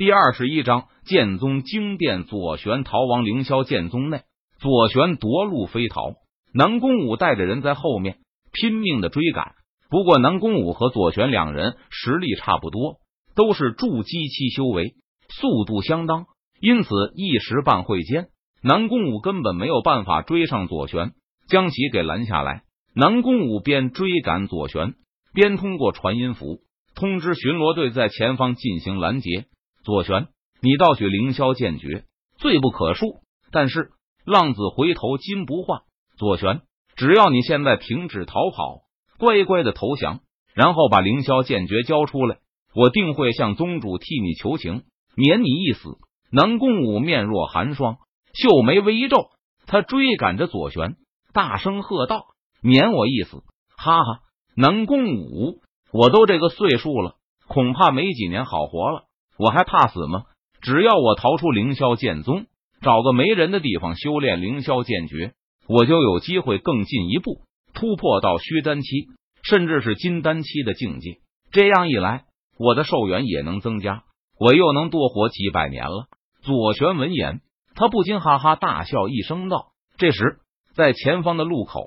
[0.00, 3.26] 第二十一章剑宗惊变，左旋逃亡。
[3.26, 4.22] 凌霄剑宗内，
[4.58, 6.14] 左旋夺路飞逃，
[6.54, 8.16] 南宫武带着人在后面
[8.50, 9.52] 拼命的追赶。
[9.90, 12.96] 不过，南宫武和左旋两人实力差不多，
[13.34, 14.94] 都是筑基期修为，
[15.28, 16.24] 速度相当，
[16.62, 18.28] 因此一时半会间，
[18.62, 21.12] 南宫武根本没有办法追上左旋，
[21.46, 22.62] 将其给拦下来。
[22.94, 24.94] 南宫武边追赶左旋，
[25.34, 26.60] 边通过传音符
[26.94, 29.44] 通知巡逻队在前方进行拦截。
[29.82, 30.28] 左旋，
[30.60, 32.04] 你盗取凌霄剑诀，
[32.38, 33.20] 罪不可恕。
[33.52, 33.90] 但是
[34.24, 35.80] 浪子回头金不换，
[36.16, 36.62] 左旋，
[36.96, 38.82] 只要你现在停止逃跑，
[39.18, 40.20] 乖乖的投降，
[40.54, 42.38] 然后把凌霄剑诀交出来，
[42.74, 44.84] 我定会向宗主替你求情，
[45.16, 45.98] 免你一死。
[46.30, 47.96] 南宫武面若寒霜，
[48.34, 49.30] 秀眉微皱，
[49.66, 50.94] 他追赶着左旋，
[51.32, 52.26] 大声喝道
[52.62, 53.42] ：“免我一死！”
[53.76, 54.20] 哈哈，
[54.54, 55.60] 南宫武，
[55.92, 57.16] 我都这个岁数了，
[57.48, 59.06] 恐怕没几年好活了。
[59.40, 60.24] 我还怕死吗？
[60.60, 62.44] 只要我逃出凌霄剑宗，
[62.82, 65.32] 找个没人的地方修炼凌霄剑诀，
[65.66, 67.40] 我就有机会更进一步
[67.72, 69.06] 突破到虚丹期，
[69.42, 71.20] 甚至是金丹期的境界。
[71.52, 72.24] 这样一来，
[72.58, 74.02] 我的寿元也能增加，
[74.38, 76.08] 我又能多活几百年了。
[76.42, 77.40] 左旋闻言，
[77.74, 80.40] 他不禁哈哈大笑一声道：“这时，
[80.74, 81.86] 在前方的路口，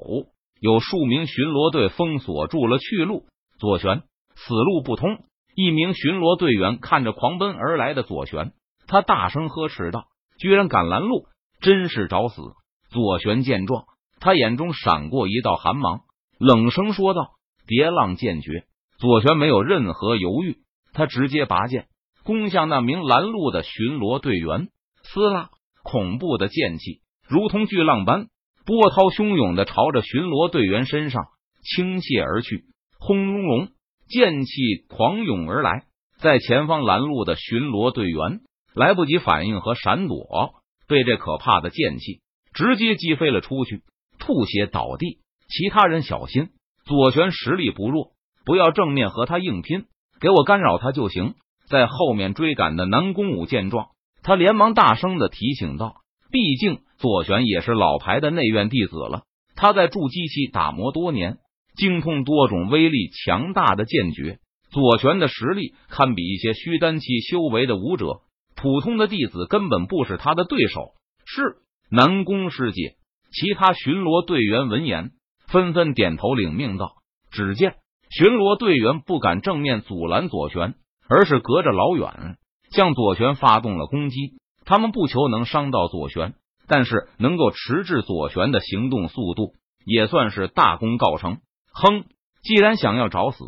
[0.60, 3.26] 有数名巡逻队封锁住了去路。
[3.60, 4.02] 左旋，
[4.34, 5.20] 此路不通。”
[5.56, 8.54] 一名巡逻队员看着狂奔而来的左旋，
[8.88, 10.06] 他大声呵斥道
[10.40, 11.26] ：“居然敢拦路，
[11.62, 12.42] 真是找死！”
[12.90, 13.86] 左旋见状，
[14.20, 16.02] 他眼中闪过一道寒芒，
[16.40, 17.32] 冷声说道
[17.68, 18.66] ：“叠浪剑诀！”
[19.00, 20.58] 左旋没有任何犹豫，
[20.94, 21.88] 他直接拔剑
[22.24, 24.70] 攻向那名拦路的巡逻队员。
[25.04, 25.50] 撕拉，
[25.84, 28.28] 恐怖的剑气如同巨浪般
[28.66, 31.26] 波涛汹涌的朝着巡逻队员身上
[31.62, 32.64] 倾泻而去，
[33.00, 33.68] 轰隆隆。
[34.08, 35.84] 剑气狂涌而来，
[36.20, 38.42] 在前方拦路的巡逻队员
[38.76, 40.54] 来不及反应和闪躲，
[40.88, 42.22] 被这可怕的剑气
[42.54, 43.82] 直接击飞了出去，
[44.20, 45.20] 吐血倒地。
[45.50, 46.50] 其他人小心，
[46.86, 48.12] 左旋实力不弱，
[48.46, 49.86] 不要正面和他硬拼，
[50.20, 51.36] 给我干扰他就行。
[51.68, 53.88] 在后面追赶的南宫武见状，
[54.22, 55.96] 他连忙大声的提醒道
[56.32, 59.24] ：“毕竟左旋也是老牌的内院弟子了，
[59.56, 61.38] 他在筑基期打磨多年。”
[61.76, 64.40] 精通多种威力强大的剑诀，
[64.72, 68.22] 左旋的实力堪比一些虚丹期修为的武者，
[68.56, 70.92] 普通的弟子根本不是他的对手。
[71.26, 71.58] 是
[71.90, 72.96] 南宫师姐，
[73.32, 75.12] 其他巡逻队员闻言
[75.48, 76.94] 纷纷点头领命道。
[77.32, 77.76] 只见
[78.10, 80.76] 巡逻队员不敢正面阻拦左旋，
[81.10, 82.38] 而是隔着老远
[82.70, 84.36] 向左旋发动了攻击。
[84.66, 86.36] 他们不求能伤到左旋，
[86.68, 89.54] 但是能够迟滞左旋的行动速度，
[89.86, 91.40] 也算是大功告成。
[91.74, 92.06] 哼！
[92.44, 93.44] 既然想要找死，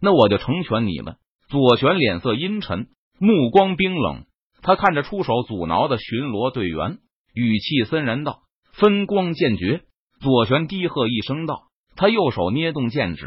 [0.00, 1.16] 那我就成全你们。
[1.48, 4.24] 左旋脸色阴沉，目光冰冷。
[4.62, 6.98] 他看着出手阻挠的巡逻队员，
[7.34, 8.42] 语气森然道
[8.72, 9.82] ：“分光剑诀。”
[10.20, 13.26] 左旋低喝一声道：“他右手捏动剑指，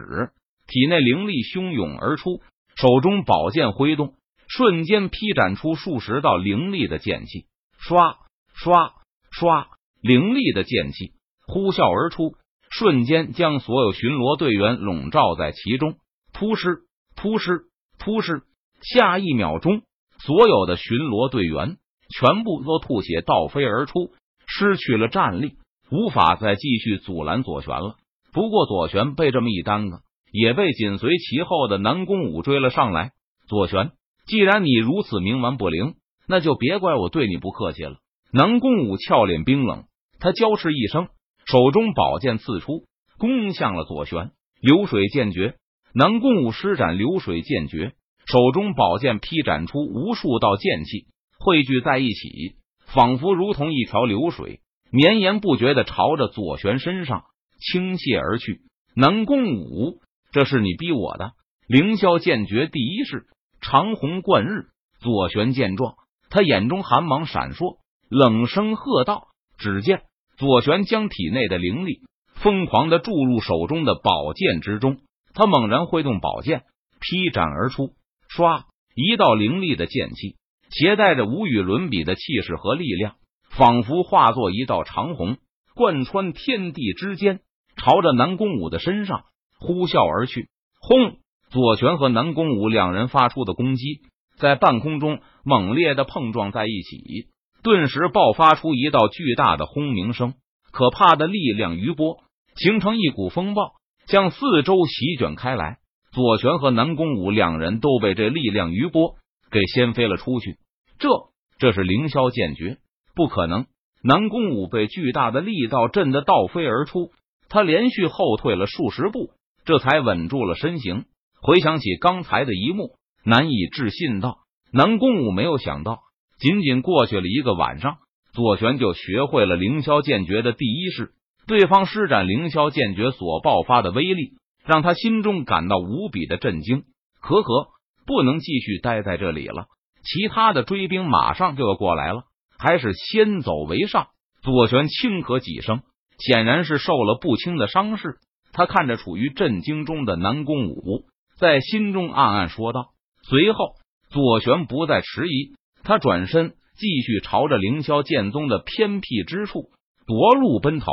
[0.68, 2.42] 体内灵力汹涌而出，
[2.76, 4.14] 手中宝剑挥动，
[4.48, 7.48] 瞬间劈斩出数十道凌厉的剑气。
[7.82, 8.18] 唰
[8.56, 8.92] 唰
[9.32, 9.68] 唰，
[10.02, 11.14] 凌厉的剑气
[11.48, 12.36] 呼啸而出。
[12.76, 15.96] 瞬间将所有巡逻队员笼罩在其中，
[16.34, 16.80] 扑尸
[17.16, 17.66] 扑尸
[18.00, 18.42] 扑尸。
[18.82, 19.84] 下一秒钟，
[20.18, 21.78] 所有的巡逻队员
[22.10, 24.12] 全部都吐血倒飞而出，
[24.48, 25.54] 失去了战力，
[25.92, 27.96] 无法再继续阻拦左旋了。
[28.34, 30.00] 不过左旋被这么一耽搁，
[30.32, 33.12] 也被紧随其后的南宫武追了上来。
[33.48, 33.92] 左旋，
[34.26, 35.94] 既然你如此冥顽不灵，
[36.28, 37.98] 那就别怪我对你不客气了。
[38.32, 39.84] 南宫武俏脸冰冷，
[40.20, 41.08] 他娇斥一声。
[41.46, 42.86] 手中宝剑刺出，
[43.18, 44.32] 攻向了左旋。
[44.62, 45.56] 流水剑诀，
[45.94, 47.94] 南宫武施展流水剑诀，
[48.26, 52.56] 手中宝剑劈斩出无数道剑气，汇聚在一起，
[52.86, 57.26] 仿佛如同一条流水，绵延不绝的朝着左旋身上
[57.60, 58.62] 倾泻而去。
[58.96, 60.00] 南宫武，
[60.32, 61.32] 这是你逼我的！
[61.68, 63.26] 凌霄剑诀第一式，
[63.60, 64.68] 长虹贯日。
[65.00, 65.96] 左旋见状，
[66.30, 69.28] 他眼中寒芒闪烁，冷声喝道
[69.60, 70.04] ：“只见。”
[70.44, 72.02] 左旋将体内的灵力
[72.34, 74.98] 疯狂的注入手中的宝剑之中，
[75.34, 76.64] 他猛然挥动宝剑，
[77.00, 77.92] 劈斩而出。
[78.30, 78.64] 唰，
[78.94, 80.36] 一道凌厉的剑气，
[80.70, 83.16] 携带着无与伦比的气势和力量，
[83.52, 85.38] 仿佛化作一道长虹，
[85.76, 87.40] 贯穿天地之间，
[87.78, 89.24] 朝着南宫武的身上
[89.62, 90.50] 呼啸而去。
[90.82, 91.20] 轰！
[91.52, 94.02] 左旋和南宫武两人发出的攻击，
[94.38, 97.30] 在半空中猛烈的碰撞在一起。
[97.64, 100.34] 顿时爆发出一道巨大的轰鸣声，
[100.72, 102.18] 可怕的力量余波
[102.56, 103.72] 形成一股风暴，
[104.06, 105.78] 向四周席卷开来。
[106.12, 109.16] 左权和南宫武两人都被这力量余波
[109.50, 110.58] 给掀飞了出去。
[111.00, 111.10] 这
[111.58, 112.78] 这是凌霄剑诀，
[113.16, 113.66] 不可能！
[114.04, 117.12] 南宫武被巨大的力道震得倒飞而出，
[117.50, 119.32] 他连续后退了数十步，
[119.64, 121.06] 这才稳住了身形。
[121.42, 124.40] 回想起刚才的一幕，难以置信道
[124.72, 126.02] ：“南宫武没有想到，
[126.44, 128.00] 仅仅过去了一个晚上，
[128.34, 131.14] 左旋就学会了凌霄剑诀的第一式。
[131.48, 134.34] 对方施展凌霄剑诀所爆发的威力，
[134.66, 136.84] 让他心中感到无比的震惊。
[137.22, 137.68] 可可
[138.06, 139.68] 不能继续待在这里了，
[140.04, 142.24] 其他的追兵马上就要过来了，
[142.60, 144.08] 还是先走为上。”
[144.44, 145.84] 左旋轻咳几声，
[146.20, 148.18] 显然是受了不轻的伤势。
[148.52, 151.06] 他看着处于震惊中的南宫武。
[151.38, 152.90] 在心中暗暗说道。
[153.24, 153.76] 随后，
[154.10, 159.70] 左旋不再迟疑，他转身继续朝着凌霄剑宗的偏僻之处
[160.08, 160.88] 夺路奔逃。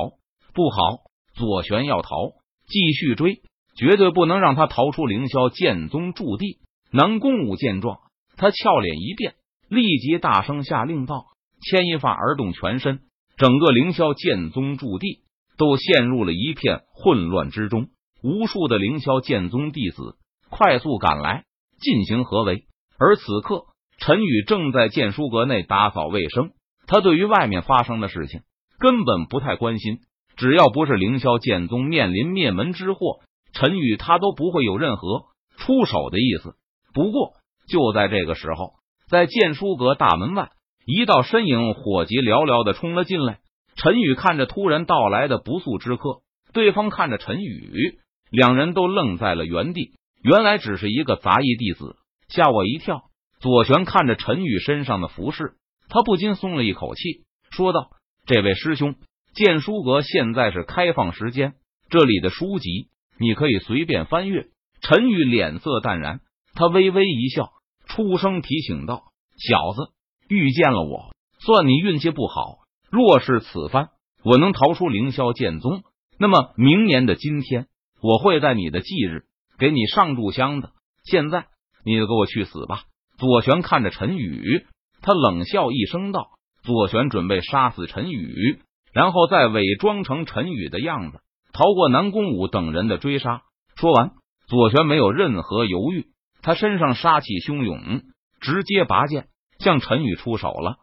[0.53, 0.99] 不好，
[1.35, 2.33] 左旋要逃，
[2.67, 3.41] 继续追，
[3.77, 6.59] 绝对不能让他逃出凌霄剑宗驻地。
[6.91, 7.99] 南宫武见状，
[8.37, 9.35] 他俏脸一变，
[9.69, 11.27] 立即大声下令道
[11.63, 13.01] ：“牵一发而动全身，
[13.37, 15.21] 整个凌霄剑宗驻地
[15.57, 17.89] 都陷入了一片混乱之中，
[18.23, 20.17] 无数的凌霄剑宗弟子。”
[20.51, 21.45] 快速赶来
[21.81, 22.65] 进行合围，
[22.99, 23.67] 而此刻
[24.01, 26.51] 陈宇正在剑书阁内打扫卫生。
[26.87, 28.41] 他对于外面发生的事情
[28.81, 29.99] 根本不太关心，
[30.37, 33.21] 只要不是凌霄剑宗面临灭门之祸，
[33.53, 35.27] 陈宇他都不会有任何
[35.57, 36.55] 出手的意思。
[36.93, 37.35] 不过
[37.69, 38.73] 就在这个时候，
[39.09, 40.51] 在剑书阁大门外，
[40.85, 43.39] 一道身影火急燎燎的冲了进来。
[43.77, 47.99] 陈宇看着突然到来的不速之客，对方看着陈宇，
[48.31, 49.93] 两人都愣在了原地。
[50.23, 51.97] 原来只是一个杂役弟子，
[52.29, 53.03] 吓我一跳。
[53.41, 55.55] 左旋看着陈宇身上的服饰，
[55.89, 57.91] 他不禁松了一口气，说道
[58.27, 58.95] ：“这位师兄，
[59.35, 61.55] 剑书阁现在是开放时间，
[61.89, 62.89] 这里的书籍
[63.19, 64.47] 你可以随便翻阅。”
[64.83, 66.21] 陈宇脸色淡然，
[66.55, 67.51] 他微微一笑，
[67.87, 69.05] 出声提醒道
[69.37, 69.93] ：“小子，
[70.29, 72.61] 遇见了我，算你运气不好。
[72.91, 73.89] 若是此番
[74.23, 75.83] 我能逃出凌霄剑宗，
[76.19, 77.67] 那么明年的今天，
[78.03, 79.25] 我会在你的忌日。”
[79.61, 80.73] 给你上炷香的，
[81.05, 81.45] 现在
[81.85, 82.85] 你就给我去死吧！
[83.21, 84.65] 左旋看着陈宇，
[85.03, 86.31] 他冷笑一声道
[86.65, 88.61] ：“左旋准备杀死陈宇，
[88.95, 91.21] 然后再伪装成陈宇的样子，
[91.53, 93.43] 逃过南宫武等人的追杀。”
[93.77, 94.13] 说完，
[94.47, 96.07] 左旋没有任何犹豫，
[96.41, 98.05] 他身上杀气汹涌，
[98.41, 99.29] 直接拔剑
[99.59, 100.79] 向陈宇出手了。